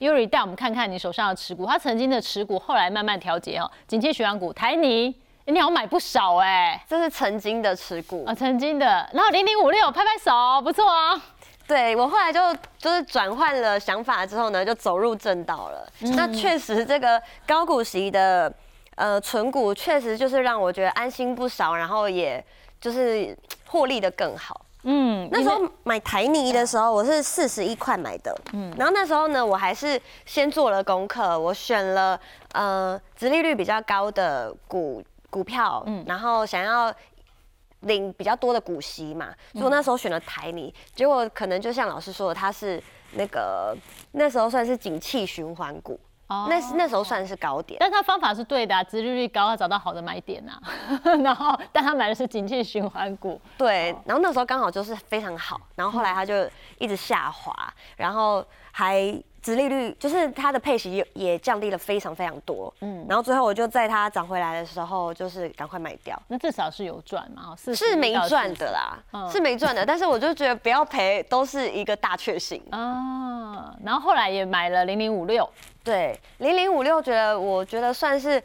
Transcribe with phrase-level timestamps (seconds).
[0.00, 10.32] Yuri 带我们看看你手上的持股，他曾经的持股后来慢慢调节哦，景气循环股台泥，你好像买不少哎，这是曾经的持股啊，曾经的，然后零零五六拍拍手，
[10.62, 11.20] 不错哦。
[11.68, 12.40] 对我后来就
[12.78, 15.86] 就是转换了想法之后呢，就走入正道了。
[16.16, 18.50] 那确实这个高股息的
[18.96, 22.42] 呃存股，确实就是让我觉得安心不少，然后也
[22.80, 23.36] 就是
[23.66, 24.62] 获利的更好。
[24.82, 28.34] 嗯，那时候买台泥的时候，我是四十一块买的。
[28.52, 32.18] 嗯，然后那时候呢，我还是先做了功课，我选了
[32.52, 36.92] 呃，殖利率比较高的股股票，嗯，然后想要
[37.80, 43.76] 领比较多的股息嘛，所以我那时候选了台泥，结果可能就像老师说的，它是那个
[44.12, 45.98] 那时候算是景气循环股。
[46.48, 50.60] 那那时候算是高点，但他方法是对的，殖利率高，他找到好的买点啊。
[51.22, 53.94] 然后，但他买的是景气循环股，对。
[54.04, 56.48] 然后那时候刚好就是非常好，然后后来他就
[56.78, 57.52] 一直下滑，
[57.96, 59.22] 然后还。
[59.42, 66.20] 殖利率就是它的配息也也降低了非常非常多，嗯，然后最后我就在它涨回来的时候，就是赶快卖掉。
[66.28, 67.56] 那至少是有赚嘛？
[67.56, 69.84] 是没赚的啦，是没赚的。
[69.86, 73.74] 但是我就觉得不要赔，都是一个大确幸啊。
[73.82, 75.48] 然后后来也买了零零五六，
[75.82, 78.42] 对，零零五六，觉得我觉得算是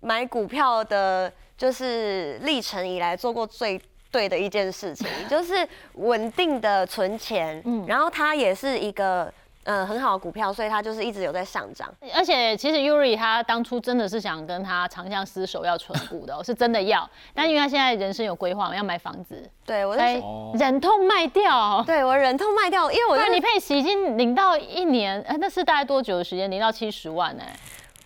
[0.00, 3.78] 买股票的，就是历程以来做过最
[4.10, 9.30] 对的一件事情， 就是稳定的存钱，嗯，然后它也是一个。
[9.64, 11.88] 嗯，很好的股票，所以它就是一直有在上涨。
[12.12, 17.08] 而且其实 Yuri 他当初真的是想跟他长相厮守，要存股的， 是真的要。
[17.32, 20.20] 但因为他现在人生有规划，要买房子，对我在
[20.54, 21.80] 忍痛卖掉。
[21.86, 26.50] 对我忍痛卖掉，因为我你配息已经领到一年，哎，那是大概多久的时间？
[26.50, 27.44] 领到七十万呢？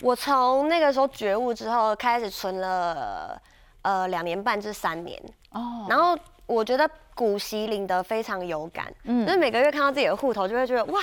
[0.03, 3.41] 我从那个时候觉悟之后，开始存了
[3.81, 5.19] 呃两年半至三年。
[5.53, 11.01] 哦，然后我觉得股息领得非常有感，嗯，就是每个月看到自己的户头，就会觉得哇。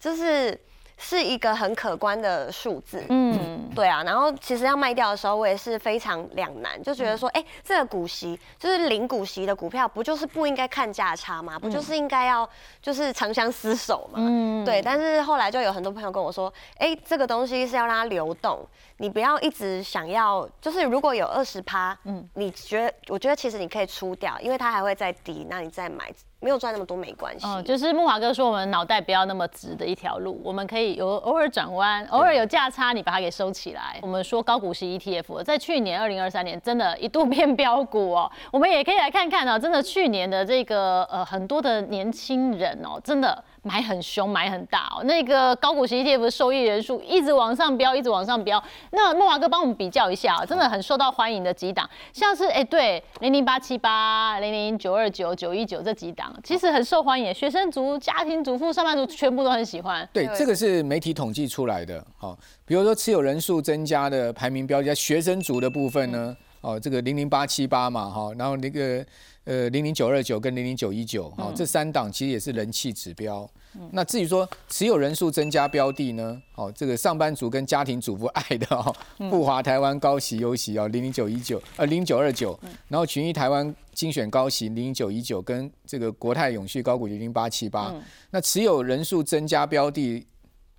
[0.00, 0.58] 就是
[1.02, 4.02] 是一个很可观的数字，嗯，对啊。
[4.02, 11.58] 然后其实要卖掉的时候，我也是非常两难，就觉得说，哎，这个股息就是零股息的股票，不就是不应该看价差吗？
[11.58, 12.48] 不就是应该要
[12.82, 14.18] 就是长相厮守嘛？
[14.20, 14.82] 嗯，对。
[14.82, 18.66] 但是后来就有很多朋友跟我说，哎，这个东西是要让它流动，
[18.98, 22.94] 你不要一直想要，就是如果有二十趴，嗯，你觉得？
[23.08, 26.12] 我觉得其实你可以出掉，因为它还会再低，那你再买。
[26.40, 27.46] 没有赚那么多没关系。
[27.46, 33.98] 嗯，就是木华哥说，我们脑袋不要那么直的一条路，我们可以有偶尔转弯，偶尔有价差，你把它给收起来。
[34.02, 38.30] 我们说高股息 ETF，在去年二零二三年真的一度变标股哦。
[38.50, 43.44] 我们也可以来看看哦，真的去年的这个呃很多的年轻人哦，真的。
[43.62, 45.04] 买很凶，买很大哦。
[45.04, 48.62] 那个高股息 ETF 的受益人数一直往上飙，一直往上飙。
[48.92, 57.32] 那莫华哥帮我们比较一下啊，真的很受到欢迎的几档，像是哎对，零零八七八、零零九二九、九一九这几档，其实很受欢迎。
[57.34, 60.08] 学生族、家庭主妇、上班族全部都很喜欢。
[60.12, 62.04] 对，这个是媒体统计出来的。
[62.16, 69.04] 好，比如说持有人数增加的排名标记，学生族的部分呢，哦，这个零零八七八嘛，哈，然后那个。
[69.44, 73.50] 呃，零零九二九跟零零九一九，哦，这三档其实也是人气指标。
[73.92, 78.94] 那至于说持有人数增加标的呢，哦，这个上班族跟家庭主妇爱的哦，
[79.30, 82.56] 富华台湾高息优息哦，零零九一九，呃，零九二九，
[82.88, 87.92] 然后群益台湾精选高息零零九一九跟这个国泰永续高股零零八七八，
[88.30, 90.24] 那持有人数增加标的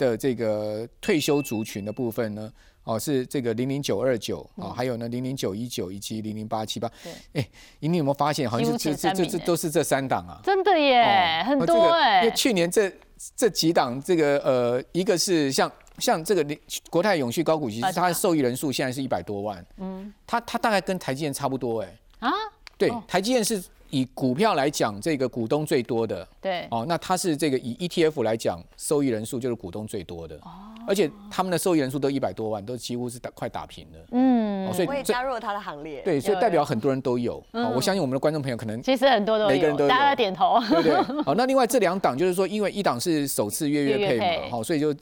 [0.01, 2.51] 的这个退休族群的部分呢？
[2.83, 6.91] 哦，是这个零零九二九啊，还有呢零零九一九以及零零八七八。
[7.03, 7.47] 对，哎，
[7.79, 10.41] 你有没有发现，好像是这这这这都是这三档啊？
[10.43, 12.23] 真的耶，很多哎。
[12.23, 12.91] 因为去年这
[13.35, 16.43] 这几档，这个呃，一个是像像这个
[16.89, 19.63] 国泰永续高股息，它的受益人数现在是一百多万。
[19.77, 21.99] 嗯，它它大概跟台积电差不多哎。
[22.19, 22.31] 啊？
[22.79, 23.63] 对，台积电是。
[23.91, 30.49] 以股票来讲，这个股东最多的，对，哦，那它是这个以 ETF 来讲，受益人数就是股东最多的，哦，
[30.87, 40.93] 而且他们的受益人数都一百多万，都几乎是打快打平了，嗯，所以我也加入了他的行列，对，所以代表很多人都有，哦，我相信我们的观众朋友可能其实很多都有，每个人都有，大家点头，对对？
[41.23, 44.95] 好，那另外这两档就是说，因为一档是首次月月配嘛，好，所以就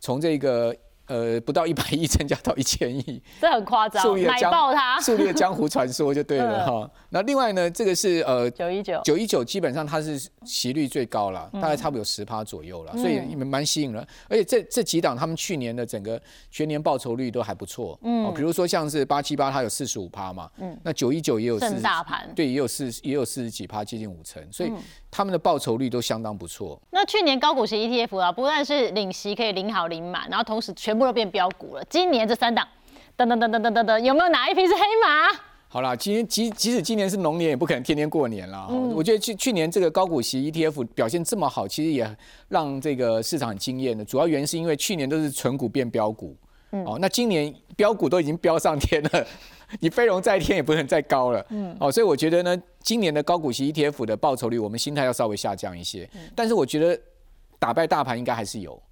[0.00, 0.74] 从这个。
[1.10, 6.88] 呃，不到一百亿增加到一千亿，这很夸张，买爆它， 树立江湖传说就对了 哈。
[7.08, 9.00] 那另外呢，这个是呃九一九。
[9.02, 14.06] 九一九，基本上它是息率最高了，大概差不多有十趴左右了，所以蛮吸引人。
[14.28, 24.72] 而且这这几档他们去年的整个全年报酬率都还不错，嗯，比如说像是八七八，它有四十五趴嘛，嗯，那九一九也有四大盘，对，也有四也有四十几趴，接近五成，所以
[25.10, 26.80] 他们的报酬率都相当不错。
[26.90, 31.84] 那去年高股息 ETF 啊，不但是领息可以领好领满，然后同时全部都变标股了。
[31.90, 32.68] 今年这三档，
[33.16, 35.36] 等等等等等等等，有没有哪一批是黑马？
[35.72, 38.66] 好啦，今天即即使今年是龙年，也不可能天天过年啦。
[38.92, 42.16] 我觉得去去年这个高股息 ETF 表现这么好，其实也
[42.48, 44.04] 让这个市场很惊艳的。
[44.04, 46.36] 主要原因是因为去年都是纯股变标股，
[46.72, 49.26] 嗯哦，那今年标股都已经飙上天了，
[49.78, 51.46] 你飞龙在天也不能再高了。
[51.50, 56.08] 嗯，哦，所以我觉得呢，今年的高股息 ETF 的报酬率，我们心态要稍微下降一些。
[56.34, 57.00] 但是我觉得
[57.60, 58.82] 打败大盘应该还是有。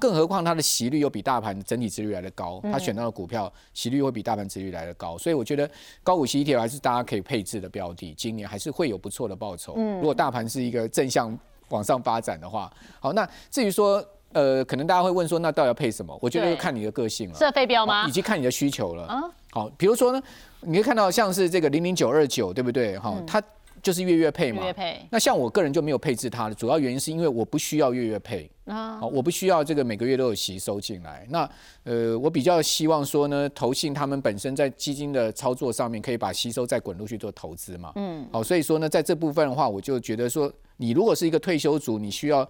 [0.00, 5.68] 更何况它的息率又比大盘整体值率来的高，它选到的股票息率会比大盘值率来的高，所以我觉得
[6.02, 9.74] 高股息 ETF 还是大家可以配置的标的，今年还是会有不错的报酬。
[9.74, 16.18] 如果大盘是一个正向往上发展的话，好，那至于说呃，可能大家会问说，那到底要配什么？
[16.20, 18.06] 我觉得看你的个性了，设飞标吗？
[18.06, 19.32] 以及看你的需求了。
[19.50, 20.22] 好，比如说呢，
[20.60, 22.98] 你可以看到像是这个零零九二九，对不对？
[22.98, 23.42] 哈，它。
[23.86, 25.00] 就是月月配嘛，月配。
[25.12, 31.24] 那像我个人就没有配置它的主要原因是因为我不需要月月配啊，我不需要这个每个月都有息收进来。
[31.30, 31.48] 那
[31.84, 37.92] 呃，我比较希望说呢，投信他们本身在基金的操作上面可以把吸收再滚入去做投资嘛。
[37.94, 42.48] 嗯，好，所以说呢，在这部分的话，我就觉得说，你如果是一个退休族，你需要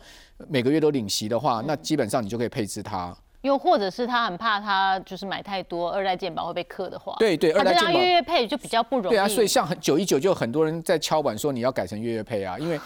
[0.49, 3.15] 每个月都领息的话，那基本上你就可以配置它。
[3.47, 9.15] 又或者是他很怕他就是买太多二代健保会被克的话，对对，二代健保月月配就比较不容易。
[9.15, 12.79] 对啊，所以像九一九就很多人在敲板说你要改成月月配啊，因为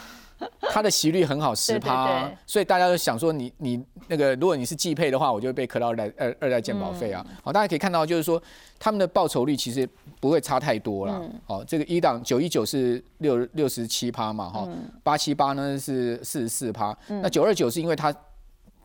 [0.70, 7.24] 它的息率很好十 趴，所以大家都想说你你那个如果你是季配的话，我就会被克到二代二二代健保费啊。
[7.42, 8.42] 好，大家可以看到就是说
[8.78, 9.88] 他们的报酬率其实
[10.20, 11.22] 不会差太多了。
[11.46, 14.68] 好，这个一档九一九是六六十七趴嘛，哈，
[15.02, 18.14] 八七八呢是四十四趴，那九二九是因为它。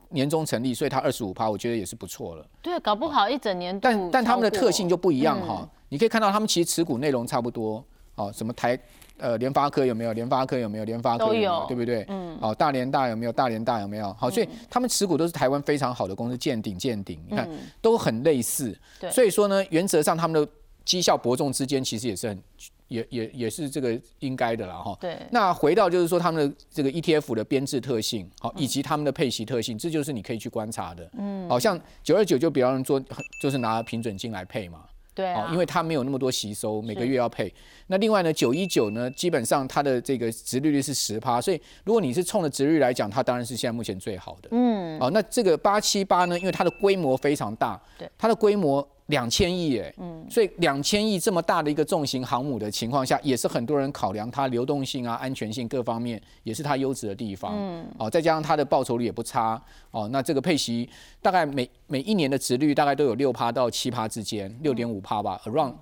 [0.09, 2.45] 年终成立，所以它二十五趴，我觉得也是不错了。
[2.61, 3.79] 对，搞不好一整年。
[3.79, 7.83] 但但他们的特性就不一样哈，你可以看到他们其实持股内容差不多。
[8.15, 8.79] 哦，什么台
[9.17, 10.13] 呃联发科有没有？
[10.13, 10.85] 联发科有没有？
[10.85, 12.05] 联发科有，对不对？
[12.07, 12.37] 嗯。
[12.41, 13.31] 哦，大连大有没有？
[13.31, 14.13] 大连大有没有？
[14.13, 17.49] 好，所以他们持股都是台湾非常好的公司，见顶见顶，你看
[17.81, 18.77] 都很类似。
[18.99, 19.11] 对。
[19.11, 20.49] 所以说呢，原则上他们的
[20.85, 22.41] 绩效伯仲之间其实也是很。
[22.87, 24.97] 也也也是这个应该的了哈。
[24.99, 25.17] 对。
[25.31, 31.09] 那回到就是说他们的这个 ETF 的编制特性，好，以及他们的配息特性，这就是你可以去观察的。
[31.17, 31.49] 嗯。
[31.49, 33.03] 好像九二九就比方说，
[33.41, 34.83] 就是拿平准金来配嘛。
[35.13, 35.33] 对。
[35.33, 37.51] 哦，因为它没有那么多吸收，每个月要配。
[37.87, 44.49] 那另外呢，九一九呢，基本上它的这个值利率是十趴，所以如果你是冲着值率来讲，它当然是现在目前最好的。
[44.51, 44.99] 嗯。
[44.99, 47.81] 哦，那这个八七八呢，因为它的规模非常大。
[47.97, 48.09] 对。
[48.17, 48.87] 它的规模。
[49.07, 57.53] 两千亿哎，嗯，所以两千亿这么大的一个重型航母的情况下，也是很多人考量它流动性啊、安全性各方面，也是它优质的地方。
[57.55, 59.61] 嗯，哦，再加上它的报酬率也不差，
[59.91, 60.89] 哦，那这个配息
[61.21, 65.75] 大概每每一年的值率大概都有六趴到七趴之间，六点五趴吧，around，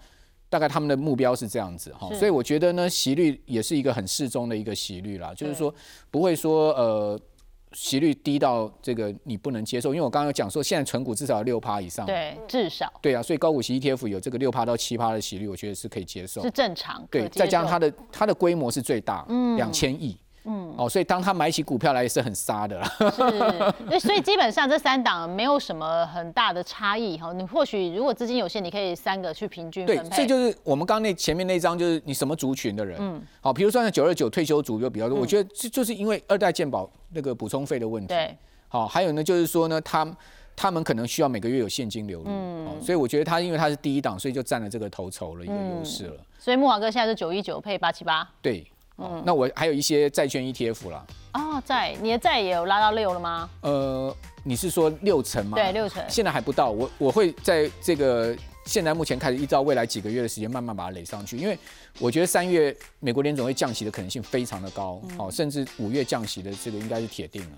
[0.50, 5.74] 大概他们的目标是这样子哈，所以我觉得呢，息率也是一个很适中的一个息率啦，就是说
[6.12, 7.20] 不会说呃。
[7.74, 20.18] 息率低到这个你不能接受，因为我刚刚有讲说，现在存股至少六趴以上，对，至少，对啊，所以高股息 ETF 有这个六趴到七趴的息率，我觉得是可以接受，是正常，对，再加上它的它的规模是最大，嗯，两千亿。
[20.46, 22.88] 嗯哦，所以当他买起股票来也是很杀的啦。
[23.90, 27.32] 是， 所以基本上这三档没有什么很大的差异哈。
[27.34, 32.98] 你或许如果资金有限，你可以三个去平均对，这就是我们刚刚那前面那张，就是你什么族群的人。
[33.00, 33.22] 嗯。
[33.40, 38.08] 好，比如说像九二九退休族就比较多，我觉得这就是因为二代健保那个补充费的问题。
[38.08, 38.36] 对。
[38.68, 40.06] 好，还有呢，就是说呢，他
[40.56, 42.26] 他们可能需要每个月有现金流入。
[42.28, 42.82] 嗯。
[42.82, 46.16] 所以我觉得他因为他是第一档，所以就占了这个头筹了一个优势了。
[46.38, 48.30] 所以木华哥现在是九一九配八七八。
[48.42, 48.66] 对。
[48.98, 51.06] 嗯，那我还有一些债券 ETF 啦。
[51.34, 53.50] 哦，债，你的债也有拉到六了吗？
[53.62, 55.58] 呃，你是说六成吗？
[55.58, 56.04] 对，六成。
[56.08, 58.36] 现在还不到，我我会在这个
[58.66, 61.58] 现在目前开始依照未来几个月的时间慢慢把它垒上去，因为
[62.00, 67.58] 我觉得三月美国联总会降息的可能性非常的高，哦，甚至五月降息的这个应该是铁定了。